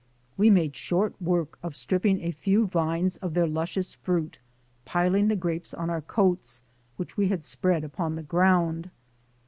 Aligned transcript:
We 0.35 0.49
made 0.49 0.75
short 0.75 1.13
work 1.21 1.59
of 1.61 1.75
strip 1.75 2.01
ping 2.01 2.21
a 2.21 2.31
few 2.31 2.65
vines 2.65 3.17
of 3.17 3.35
their 3.35 3.45
luscious 3.45 3.93
fruit, 3.93 4.39
piling 4.83 5.27
the 5.27 5.35
grapes 5.35 5.75
on 5.75 5.91
our 5.91 6.01
coats, 6.01 6.63
which 6.97 7.17
we 7.17 7.27
had 7.27 7.43
spread 7.43 7.83
upon 7.83 8.15
the 8.15 8.23
ground. 8.23 8.89